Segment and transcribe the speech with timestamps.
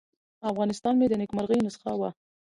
[0.49, 2.09] افغانستان مې د نیکمرغۍ نسخه وه.